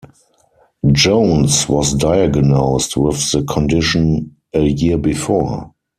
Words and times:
Jones 0.93 1.69
was 1.69 1.93
diagnosed 1.93 2.97
with 2.97 3.31
the 3.33 3.43
condition 3.43 4.35
a 4.51 4.61
year 4.63 4.97
before. 4.97 5.75